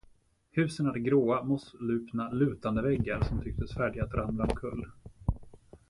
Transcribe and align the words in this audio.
Husen 0.51 0.85
hade 0.85 0.99
gråa, 0.99 1.43
mosslupna, 1.43 2.31
lutande 2.31 2.81
väggar, 2.81 3.23
som 3.23 3.41
tycktes 3.41 3.73
färdiga 3.73 4.03
att 4.03 4.13
ramla 4.13 4.43
omkull. 4.43 4.91